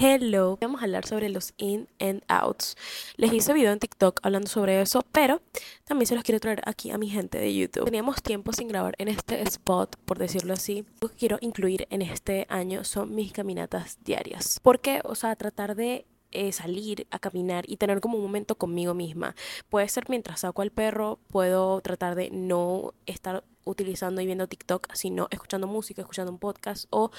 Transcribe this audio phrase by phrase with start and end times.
[0.00, 2.76] Hello, vamos a hablar sobre los in and outs.
[3.16, 5.40] Les hice video en TikTok hablando sobre eso, pero
[5.84, 7.86] también se los quiero traer aquí a mi gente de YouTube.
[7.86, 10.84] Teníamos tiempo sin grabar en este spot, por decirlo así.
[11.00, 14.60] Lo que quiero incluir en este año son mis caminatas diarias.
[14.62, 18.94] Porque, o sea, tratar de eh, salir a caminar y tener como un momento conmigo
[18.94, 19.34] misma.
[19.68, 24.92] Puede ser mientras saco al perro, puedo tratar de no estar utilizando y viendo TikTok,
[24.94, 27.10] sino escuchando música, escuchando un podcast o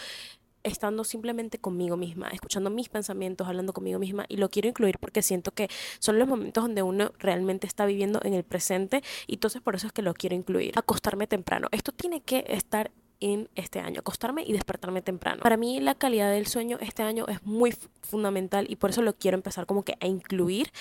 [0.63, 5.21] estando simplemente conmigo misma, escuchando mis pensamientos, hablando conmigo misma y lo quiero incluir porque
[5.21, 5.69] siento que
[6.00, 9.87] son los momentos donde uno realmente está viviendo en el presente y entonces por eso
[9.87, 10.73] es que lo quiero incluir.
[10.77, 11.67] Acostarme temprano.
[11.71, 15.41] Esto tiene que estar en este año, acostarme y despertarme temprano.
[15.41, 19.14] Para mí la calidad del sueño este año es muy fundamental y por eso lo
[19.14, 20.71] quiero empezar como que a incluir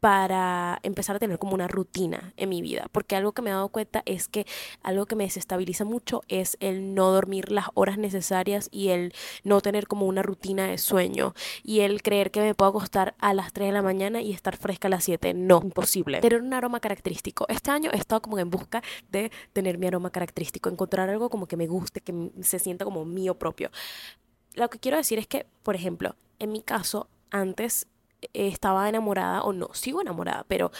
[0.00, 3.52] para empezar a tener como una rutina en mi vida, porque algo que me he
[3.52, 4.46] dado cuenta es que
[4.82, 9.14] algo que me desestabiliza mucho es el no dormir las horas necesarias y el
[9.44, 13.34] no tener como una rutina de sueño y el creer que me puedo acostar a
[13.34, 15.34] las 3 de la mañana y estar fresca a las 7.
[15.34, 16.20] No, imposible.
[16.20, 17.46] Tener un aroma característico.
[17.48, 21.46] Este año he estado como en busca de tener mi aroma característico, encontrar algo como
[21.46, 23.70] que me guste, que se sienta como mío propio.
[24.54, 27.86] Lo que quiero decir es que, por ejemplo, en mi caso, antes
[28.36, 30.70] estaba enamorada o no, sigo enamorada, pero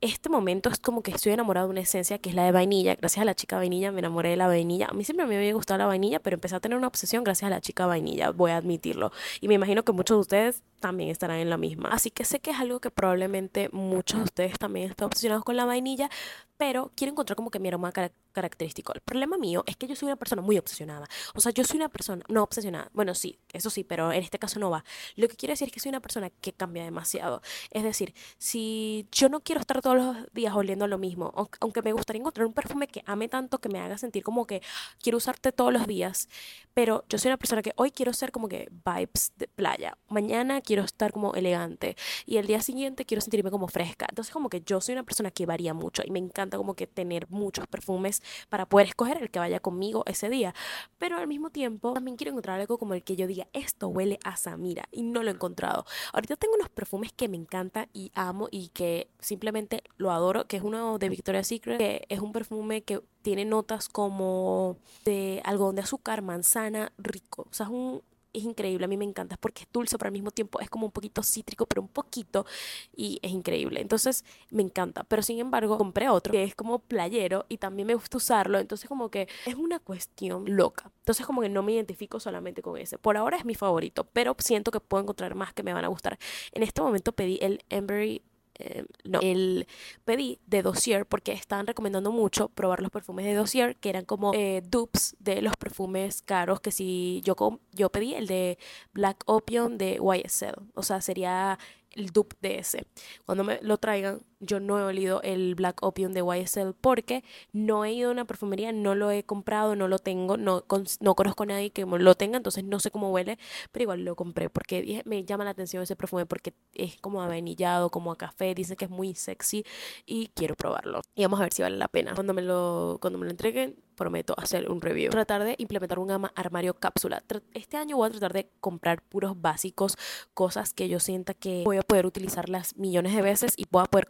[0.00, 2.94] este momento es como que estoy enamorada de una esencia que es la de vainilla.
[2.94, 4.86] Gracias a la chica vainilla me enamoré de la vainilla.
[4.86, 7.48] A mí siempre me había gustado la vainilla, pero empecé a tener una obsesión gracias
[7.48, 9.12] a la chica vainilla, voy a admitirlo.
[9.40, 11.90] Y me imagino que muchos de ustedes también estarán en la misma.
[11.90, 15.56] Así que sé que es algo que probablemente muchos de ustedes también están obsesionados con
[15.56, 16.10] la vainilla,
[16.56, 17.90] pero quiero encontrar como que mi aroma
[18.32, 18.92] característico.
[18.92, 21.06] El problema mío es que yo soy una persona muy obsesionada.
[21.34, 22.90] O sea, yo soy una persona no obsesionada.
[22.92, 24.84] Bueno, sí, eso sí, pero en este caso no va.
[25.16, 27.40] Lo que quiero decir es que soy una persona que cambia demasiado.
[27.70, 31.92] Es decir, si yo no quiero estar todos los días oliendo lo mismo, aunque me
[31.92, 34.60] gustaría encontrar un perfume que ame tanto, que me haga sentir como que
[35.02, 36.28] quiero usarte todos los días,
[36.74, 39.96] pero yo soy una persona que hoy quiero ser como que vibes de playa.
[40.08, 44.06] Mañana quiero estar como elegante y el día siguiente quiero sentirme como fresca.
[44.08, 46.86] Entonces como que yo soy una persona que varía mucho y me encanta como que
[46.86, 50.54] tener muchos perfumes para poder escoger el que vaya conmigo ese día.
[50.96, 54.20] Pero al mismo tiempo también quiero encontrar algo como el que yo diga, esto huele
[54.22, 55.86] a Samira y no lo he encontrado.
[56.12, 60.56] Ahorita tengo unos perfumes que me encantan y amo y que simplemente lo adoro, que
[60.56, 65.74] es uno de Victoria's Secret, que es un perfume que tiene notas como de algodón
[65.74, 67.48] de azúcar, manzana, rico.
[67.50, 70.12] O sea, es un, es increíble, a mí me encanta porque es dulce, pero al
[70.12, 72.46] mismo tiempo es como un poquito cítrico, pero un poquito
[72.94, 73.80] y es increíble.
[73.80, 77.94] Entonces me encanta, pero sin embargo compré otro que es como playero y también me
[77.94, 80.90] gusta usarlo, entonces como que es una cuestión loca.
[81.00, 82.98] Entonces como que no me identifico solamente con ese.
[82.98, 85.88] Por ahora es mi favorito, pero siento que puedo encontrar más que me van a
[85.88, 86.18] gustar.
[86.52, 88.22] En este momento pedí el Embery
[88.60, 89.66] eh, no, el
[90.04, 94.32] pedí de Dossier porque estaban recomendando mucho probar los perfumes de Dossier que eran como
[94.34, 97.34] eh, dupes de los perfumes caros que si yo,
[97.72, 98.58] yo pedí el de
[98.92, 101.58] Black Opium de YSL, o sea, sería
[101.92, 102.86] el dupe de ese.
[103.24, 107.84] Cuando me lo traigan, yo no he olido el Black Opium de YSL porque no
[107.84, 110.64] he ido a una perfumería, no lo he comprado, no lo tengo, no,
[111.00, 113.38] no conozco a nadie que lo tenga, entonces no sé cómo huele,
[113.72, 117.90] pero igual lo compré porque me llama la atención ese perfume porque es como avenillado,
[117.90, 119.64] como a café, dicen que es muy sexy
[120.06, 121.02] y quiero probarlo.
[121.14, 122.14] Y vamos a ver si vale la pena.
[122.14, 125.10] Cuando me lo, cuando me lo entreguen, prometo hacer un review.
[125.10, 127.22] Tratar de implementar un armario cápsula.
[127.52, 129.98] Este año voy a tratar de comprar puros básicos,
[130.32, 133.90] cosas que yo sienta que voy a poder utilizarlas millones de veces y voy a
[133.90, 134.08] poder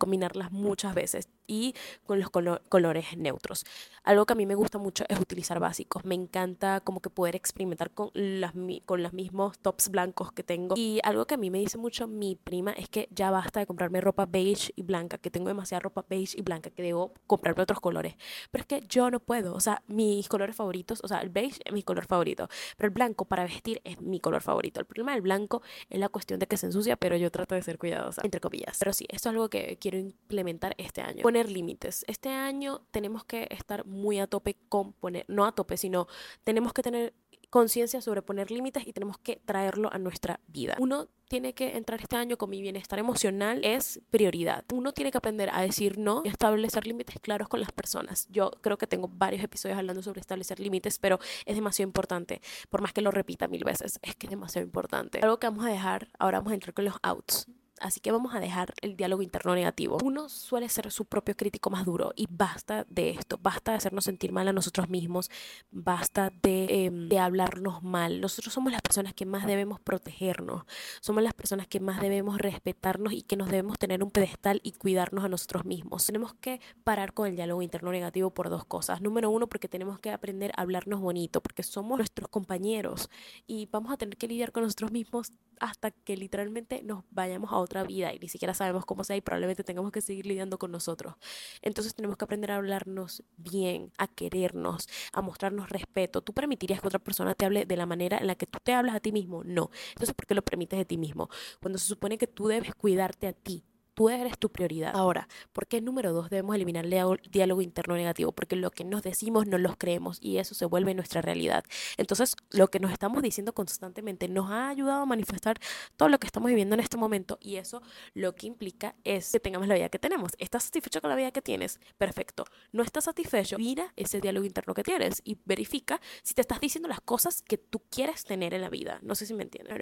[0.50, 1.74] muchas veces y
[2.06, 3.64] con los colores neutros.
[4.04, 6.04] Algo que a mí me gusta mucho es utilizar básicos.
[6.04, 8.52] Me encanta como que poder experimentar con, las,
[8.86, 10.74] con los mismos tops blancos que tengo.
[10.76, 13.66] Y algo que a mí me dice mucho mi prima es que ya basta de
[13.66, 17.62] comprarme ropa beige y blanca, que tengo demasiada ropa beige y blanca, que debo comprarme
[17.62, 18.14] otros colores.
[18.50, 19.54] Pero es que yo no puedo.
[19.54, 22.94] O sea, mis colores favoritos, o sea, el beige es mi color favorito, pero el
[22.94, 24.80] blanco para vestir es mi color favorito.
[24.80, 27.62] El problema del blanco es la cuestión de que se ensucia, pero yo trato de
[27.62, 28.76] ser cuidadosa, entre comillas.
[28.78, 31.22] Pero sí, esto es algo que quiero implementar este año.
[31.22, 32.04] Poner límites.
[32.08, 36.08] Este año tenemos que estar muy a tope con poner, no a tope, sino
[36.44, 37.14] tenemos que tener
[37.50, 40.76] conciencia sobre poner límites y tenemos que traerlo a nuestra vida.
[40.78, 44.64] Uno tiene que entrar este año con mi bienestar emocional es prioridad.
[44.72, 48.26] Uno tiene que aprender a decir no y establecer límites claros con las personas.
[48.30, 52.40] Yo creo que tengo varios episodios hablando sobre establecer límites, pero es demasiado importante.
[52.68, 55.20] Por más que lo repita mil veces, es que es demasiado importante.
[55.20, 57.46] Algo que vamos a dejar, ahora vamos a entrar con los outs
[57.80, 59.96] Así que vamos a dejar el diálogo interno negativo.
[60.04, 64.04] Uno suele ser su propio crítico más duro y basta de esto, basta de hacernos
[64.04, 65.30] sentir mal a nosotros mismos,
[65.70, 68.20] basta de, em, de hablarnos mal.
[68.20, 70.64] Nosotros somos las personas que más debemos protegernos,
[71.00, 74.72] somos las personas que más debemos respetarnos y que nos debemos tener un pedestal y
[74.72, 76.04] cuidarnos a nosotros mismos.
[76.04, 79.00] Tenemos que parar con el diálogo interno negativo por dos cosas.
[79.00, 83.08] Número uno, porque tenemos que aprender a hablarnos bonito, porque somos nuestros compañeros
[83.46, 87.58] y vamos a tener que lidiar con nosotros mismos hasta que literalmente nos vayamos a
[87.58, 90.72] otra vida y ni siquiera sabemos cómo sea y probablemente tengamos que seguir lidiando con
[90.72, 91.14] nosotros.
[91.62, 96.22] Entonces tenemos que aprender a hablarnos bien, a querernos, a mostrarnos respeto.
[96.22, 98.72] ¿Tú permitirías que otra persona te hable de la manera en la que tú te
[98.72, 99.44] hablas a ti mismo?
[99.44, 99.70] No.
[99.90, 101.28] Entonces, ¿por qué lo permites de ti mismo?
[101.60, 103.64] Cuando se supone que tú debes cuidarte a ti,
[104.00, 104.92] tú eres tu prioridad.
[104.94, 108.32] Ahora, ¿por qué número dos debemos eliminar el diálogo interno negativo?
[108.32, 111.64] Porque lo que nos decimos no los creemos y eso se vuelve nuestra realidad.
[111.98, 115.58] Entonces, lo que nos estamos diciendo constantemente nos ha ayudado a manifestar
[115.98, 117.82] todo lo que estamos viviendo en este momento y eso
[118.14, 120.32] lo que implica es que tengamos la vida que tenemos.
[120.38, 121.78] ¿Estás satisfecho con la vida que tienes?
[121.98, 122.46] Perfecto.
[122.72, 123.58] ¿No estás satisfecho?
[123.58, 127.58] Mira ese diálogo interno que tienes y verifica si te estás diciendo las cosas que
[127.58, 128.98] tú quieres tener en la vida.
[129.02, 129.76] No sé si me entiendes.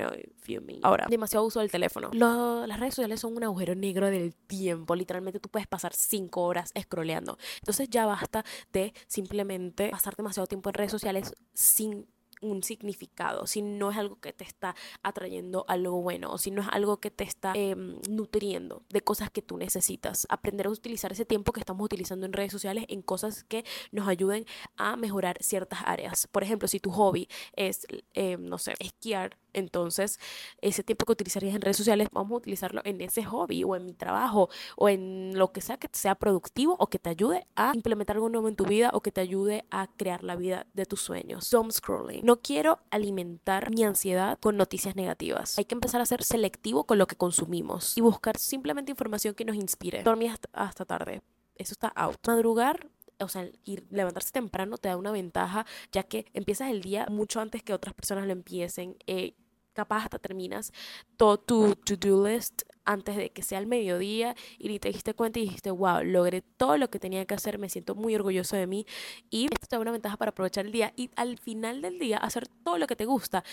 [0.82, 2.10] Ahora, demasiado uso del teléfono.
[2.12, 4.94] las redes sociales son un agujero negro del tiempo.
[4.94, 7.38] Literalmente tú puedes pasar cinco horas scrolleando.
[7.60, 12.06] Entonces ya basta de simplemente pasar demasiado tiempo en redes sociales sin
[12.40, 16.62] un significado, si no es algo que te está atrayendo algo bueno, o si no
[16.62, 20.26] es algo que te está em, nutriendo de cosas que tú necesitas.
[20.30, 24.08] Aprender a utilizar ese tiempo que estamos utilizando en redes sociales en cosas que nos
[24.08, 24.46] ayuden
[24.76, 26.26] a mejorar ciertas áreas.
[26.30, 30.18] Por ejemplo, si tu hobby es, em, no sé, esquiar, entonces,
[30.60, 33.84] ese tiempo que utilizarías en redes sociales, vamos a utilizarlo en ese hobby o en
[33.84, 37.72] mi trabajo o en lo que sea que sea productivo o que te ayude a
[37.74, 40.86] implementar algo nuevo en tu vida o que te ayude a crear la vida de
[40.86, 41.50] tus sueños.
[41.50, 42.24] Doom scrolling.
[42.28, 45.58] No quiero alimentar mi ansiedad con noticias negativas.
[45.58, 49.46] Hay que empezar a ser selectivo con lo que consumimos y buscar simplemente información que
[49.46, 50.02] nos inspire.
[50.02, 51.22] Dormir hasta, tarde.
[51.56, 52.18] Eso está out.
[52.26, 57.06] Madrugar o sea, ir, levantarse temprano te da una ventaja, ya que empiezas el día
[57.10, 58.98] mucho antes que otras personas lo empiecen.
[59.06, 59.32] Eh,
[59.78, 60.72] capaz hasta terminas
[61.16, 65.38] todo tu to-do list antes de que sea el mediodía y ni te diste cuenta
[65.38, 68.66] y dijiste, wow, logré todo lo que tenía que hacer, me siento muy orgulloso de
[68.66, 68.86] mí
[69.30, 72.48] y esto te una ventaja para aprovechar el día y al final del día hacer
[72.64, 73.44] todo lo que te gusta.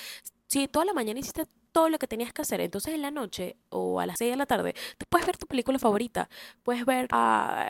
[0.48, 1.45] Si toda la mañana hiciste
[1.75, 2.62] todo lo que tenías que hacer.
[2.62, 5.45] Entonces en la noche o a las 6 de la tarde, tú puedes ver tu
[5.45, 6.30] película favorita,
[6.63, 7.10] puedes ver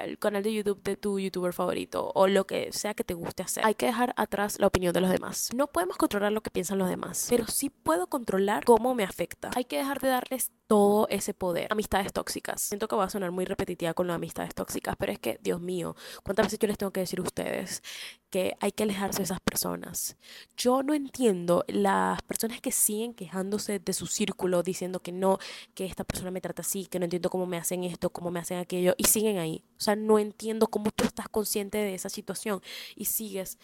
[0.04, 3.42] el canal de YouTube de tu youtuber favorito o lo que sea que te guste
[3.42, 3.66] hacer.
[3.66, 5.50] Hay que dejar atrás la opinión de los demás.
[5.56, 9.50] No podemos controlar lo que piensan los demás, pero sí puedo controlar cómo me afecta.
[9.56, 11.68] Hay que dejar de darles todo ese poder.
[11.72, 12.62] Amistades tóxicas.
[12.62, 15.62] Siento que va a sonar muy repetitiva con las amistades tóxicas, pero es que, Dios
[15.62, 17.84] mío, ¿cuántas veces yo les tengo que decir a ustedes
[18.30, 20.18] que hay que alejarse de esas personas?
[20.58, 25.38] Yo no entiendo las personas que siguen quejándose de su círculo, diciendo que no,
[25.76, 28.40] que esta persona me trata así, que no entiendo cómo me hacen esto, cómo me
[28.40, 29.64] hacen aquello, y siguen ahí.
[29.78, 32.62] O sea, no entiendo cómo tú estás consciente de esa situación
[32.96, 33.60] y sigues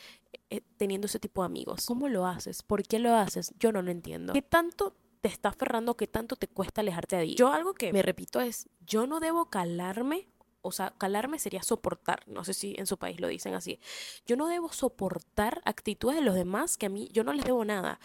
[0.50, 1.86] eh, teniendo ese tipo de amigos.
[1.86, 2.62] ¿Cómo lo haces?
[2.62, 3.54] ¿Por qué lo haces?
[3.60, 4.34] Yo no lo entiendo.
[4.34, 7.36] ¿Qué tanto te está aferrando, qué tanto te cuesta alejarte de ahí.
[7.36, 10.28] Yo algo que me repito es, yo no debo calarme,
[10.62, 13.80] o sea, calarme sería soportar, no sé si en su país lo dicen así.
[14.26, 17.64] Yo no debo soportar actitudes de los demás que a mí, yo no les debo
[17.64, 18.00] nada.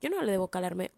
[0.00, 0.92] Yo no le debo calarme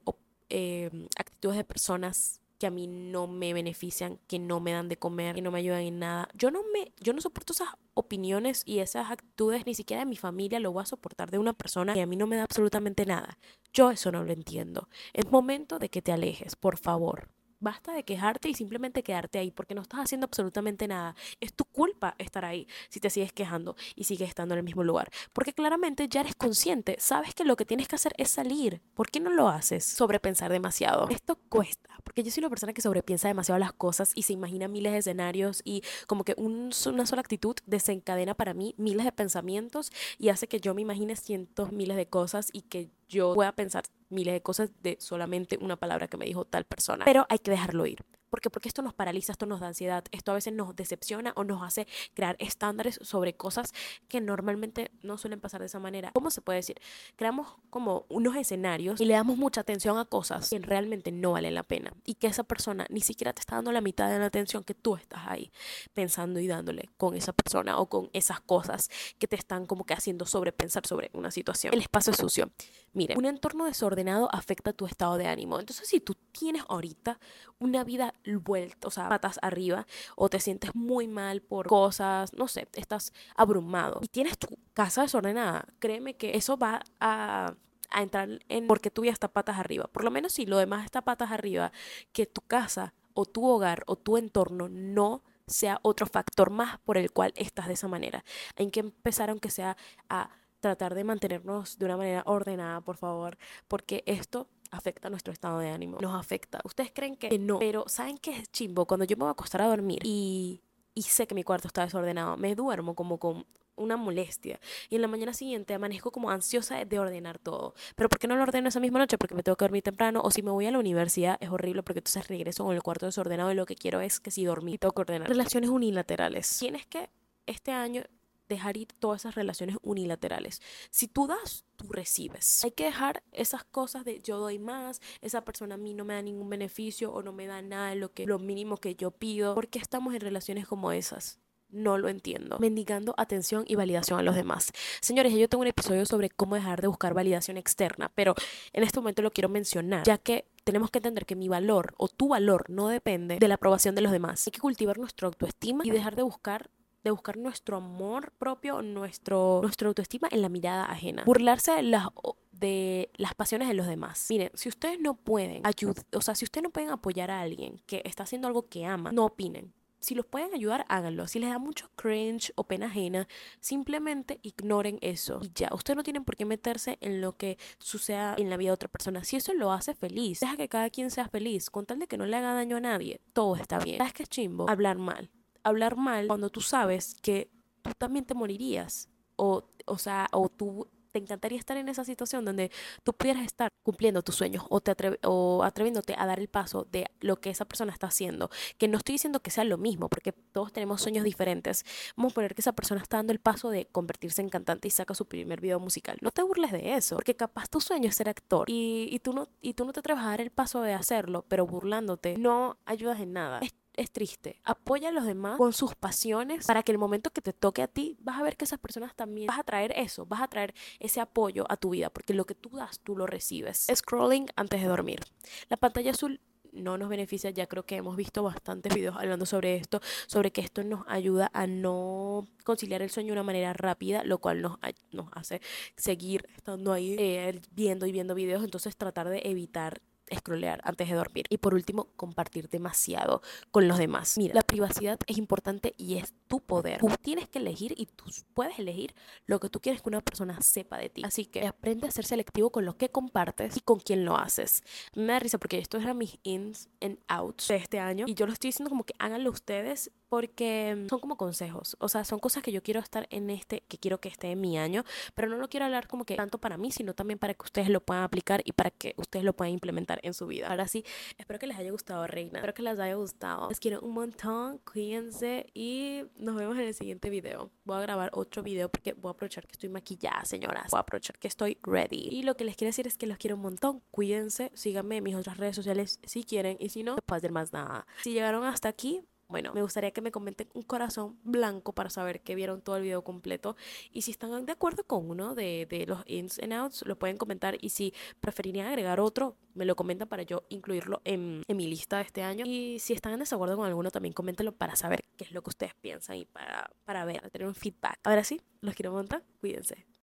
[0.49, 4.97] eh, actitudes de personas que a mí no me benefician, que no me dan de
[4.97, 6.29] comer, que no me ayudan en nada.
[6.35, 10.17] Yo no me, yo no soporto esas opiniones y esas actitudes ni siquiera de mi
[10.17, 13.07] familia lo voy a soportar de una persona que a mí no me da absolutamente
[13.07, 13.39] nada.
[13.73, 14.89] Yo eso no lo entiendo.
[15.13, 17.29] Es momento de que te alejes, por favor.
[17.61, 21.17] Basta de quejarte y simplemente quedarte ahí porque no estás haciendo absolutamente nada.
[21.41, 24.85] Es tu culpa estar ahí si te sigues quejando y sigues estando en el mismo
[24.85, 25.11] lugar.
[25.33, 28.81] Porque claramente ya eres consciente, sabes que lo que tienes que hacer es salir.
[28.95, 29.85] ¿Por qué no lo haces?
[29.85, 31.09] Sobrepensar demasiado.
[31.11, 34.69] Esto cuesta, porque yo soy una persona que sobrepiensa demasiado las cosas y se imagina
[34.69, 39.91] miles de escenarios y como que una sola actitud desencadena para mí miles de pensamientos
[40.19, 43.85] y hace que yo me imagine cientos, miles de cosas y que yo pueda pensar
[44.11, 47.05] miles de cosas de solamente una palabra que me dijo tal persona.
[47.05, 48.05] Pero hay que dejarlo ir.
[48.31, 48.51] ¿Por qué?
[48.51, 51.63] Porque esto nos paraliza, esto nos da ansiedad, esto a veces nos decepciona o nos
[51.63, 53.73] hace crear estándares sobre cosas
[54.09, 56.13] que normalmente no suelen pasar de esa manera.
[56.15, 56.81] ¿Cómo se puede decir?
[57.17, 61.55] Creamos como unos escenarios y le damos mucha atención a cosas que realmente no valen
[61.55, 64.27] la pena y que esa persona ni siquiera te está dando la mitad de la
[64.27, 65.51] atención que tú estás ahí
[65.95, 69.95] pensando y dándole con esa persona o con esas cosas que te están como que
[69.95, 71.73] haciendo sobrepensar sobre una situación.
[71.75, 72.51] El espacio es sucio.
[72.93, 75.61] Mire, un entorno desordenado afecta tu estado de ánimo.
[75.61, 77.19] Entonces, si tú tienes ahorita
[77.59, 82.49] una vida vuelta, o sea, patas arriba, o te sientes muy mal por cosas, no
[82.49, 87.55] sé, estás abrumado y tienes tu casa desordenada, créeme que eso va a
[87.97, 89.89] entrar en porque tú ya está patas arriba.
[89.93, 91.73] Por lo menos si lo demás está patas arriba,
[92.13, 96.99] que tu casa o tu hogar o tu entorno no sea otro factor más por
[96.99, 98.25] el cual estás de esa manera.
[98.57, 99.77] Hay que empezar, aunque sea,
[100.09, 105.59] a tratar de mantenernos de una manera ordenada, por favor, porque esto afecta nuestro estado
[105.59, 106.61] de ánimo, nos afecta.
[106.65, 108.87] Ustedes creen que no, pero ¿saben qué es chimbo?
[108.87, 110.63] Cuando yo me voy a acostar a dormir y,
[110.95, 113.47] y sé que mi cuarto está desordenado, me duermo como con
[113.79, 114.61] una molestia.
[114.91, 117.75] Y en la mañana siguiente amanezco como ansiosa de ordenar todo.
[117.95, 119.19] Pero ¿por qué no lo ordeno esa misma noche?
[119.19, 120.21] Porque me tengo que dormir temprano.
[120.23, 123.07] O si me voy a la universidad es horrible porque entonces regreso con el cuarto
[123.07, 125.29] desordenado y lo que quiero es que si dormí tengo que ordenar.
[125.29, 126.59] Relaciones unilaterales.
[126.59, 127.09] Tienes que
[127.47, 128.03] este año
[128.49, 130.61] dejar ir todas esas relaciones unilaterales.
[130.91, 132.65] Si tú das, tú recibes.
[132.65, 136.15] Hay que dejar esas cosas de yo doy más, esa persona a mí no me
[136.15, 139.55] da ningún beneficio o no me da nada lo que lo mínimo que yo pido.
[139.55, 141.39] ¿Por qué estamos en relaciones como esas?
[141.71, 142.59] No lo entiendo.
[142.59, 144.73] Mendigando atención y validación a los demás.
[145.01, 148.35] Señores, yo tengo un episodio sobre cómo dejar de buscar validación externa, pero
[148.73, 152.09] en este momento lo quiero mencionar, ya que tenemos que entender que mi valor o
[152.09, 154.47] tu valor no depende de la aprobación de los demás.
[154.47, 156.71] Hay que cultivar nuestra autoestima y dejar de buscar
[157.05, 161.25] de buscar nuestro amor propio, nuestro, nuestra autoestima en la mirada ajena.
[161.25, 162.09] Burlarse de las,
[162.53, 164.27] de las pasiones de los demás.
[164.31, 167.81] Miren, si ustedes no pueden ayudar, o sea, si ustedes no pueden apoyar a alguien
[167.87, 169.73] que está haciendo algo que ama, no opinen.
[170.01, 171.27] Si los pueden ayudar, háganlo.
[171.27, 173.27] Si les da mucho cringe o pena ajena,
[173.61, 175.41] simplemente ignoren eso.
[175.43, 178.69] Y ya, ustedes no tienen por qué meterse en lo que suceda en la vida
[178.69, 179.25] de otra persona.
[179.25, 181.69] Si eso lo hace feliz, deja que cada quien sea feliz.
[181.69, 183.99] Con tal de que no le haga daño a nadie, todo está bien.
[183.99, 184.71] ¿Sabes qué chimbo?
[184.71, 185.31] Hablar mal
[185.69, 187.51] hablar mal cuando tú sabes que
[187.83, 189.09] tú también te morirías.
[189.37, 192.71] O, o sea, o tú te encantaría estar en esa situación donde
[193.03, 194.95] tú pudieras estar cumpliendo tus sueños o, te
[195.25, 198.51] o atreviéndote a dar el paso de lo que esa persona está haciendo.
[198.79, 201.85] Que no estoy diciendo que sea lo mismo, porque todos tenemos sueños diferentes.
[202.17, 204.91] Vamos a poner que esa persona está dando el paso de convertirse en cantante y
[204.91, 206.19] saca su primer video musical.
[206.21, 209.33] No te burles de eso, porque capaz tu sueño es ser actor y, y, tú,
[209.33, 212.79] no, y tú no te atreves a dar el paso de hacerlo, pero burlándote no
[212.85, 213.61] ayudas en nada
[214.07, 214.61] triste.
[214.65, 217.89] Apoya a los demás con sus pasiones para que el momento que te toque a
[217.89, 220.75] ti, vas a ver que esas personas también, vas a traer eso, vas a traer
[221.01, 223.87] ese apoyo a tu vida, porque lo que tú das, tú lo recibes.
[223.95, 225.21] Scrolling antes de dormir.
[225.69, 226.41] La pantalla azul
[226.73, 230.61] no nos beneficia, ya creo que hemos visto bastantes videos hablando sobre esto, sobre que
[230.61, 234.79] esto nos ayuda a no conciliar el sueño de una manera rápida, lo cual nos,
[235.13, 235.61] nos hace
[235.97, 240.01] seguir estando ahí eh, viendo y viendo videos, entonces tratar de evitar
[240.35, 241.47] scrollear antes de dormir.
[241.49, 244.37] Y por último, compartir demasiado con los demás.
[244.39, 247.01] Mira, la privacidad es importante y es tu poder.
[247.01, 249.15] Tú tienes que elegir y tú puedes elegir
[249.47, 251.23] lo que tú quieres que una persona sepa de ti.
[251.25, 254.83] Así que aprende a ser selectivo con lo que compartes y con quién lo haces.
[255.15, 258.47] Me da risa porque esto era mis ins and outs de este año y yo
[258.47, 262.63] lo estoy diciendo como que háganlo ustedes porque son como consejos, o sea, son cosas
[262.63, 265.05] que yo quiero estar en este, que quiero que esté en mi año,
[265.35, 267.89] pero no lo quiero hablar como que tanto para mí, sino también para que ustedes
[267.89, 270.69] lo puedan aplicar y para que ustedes lo puedan implementar en su vida.
[270.69, 271.05] Ahora sí,
[271.39, 273.69] espero que les haya gustado, Reina, espero que les haya gustado.
[273.69, 277.71] Les quiero un montón, cuídense y nos vemos en el siguiente video.
[277.85, 280.91] Voy a grabar otro video porque voy a aprovechar que estoy maquillada, señoras.
[280.91, 282.29] Voy a aprovechar que estoy ready.
[282.31, 285.25] Y lo que les quiero decir es que los quiero un montón, cuídense, síganme en
[285.25, 288.07] mis otras redes sociales si quieren y si no, puedo hacer más nada.
[288.23, 292.43] Si llegaron hasta aquí, bueno, me gustaría que me comenten un corazón blanco para saber
[292.43, 293.77] que vieron todo el video completo.
[294.13, 297.39] Y si están de acuerdo con uno de, de los ins and outs, lo pueden
[297.39, 297.79] comentar.
[297.81, 302.17] Y si preferirían agregar otro, me lo comentan para yo incluirlo en, en mi lista
[302.19, 302.65] de este año.
[302.67, 305.71] Y si están en desacuerdo con alguno, también coméntenlo para saber qué es lo que
[305.71, 308.19] ustedes piensan y para, para ver, para tener un feedback.
[308.25, 309.43] Ahora sí, los quiero montar.
[309.61, 310.09] Cuídense.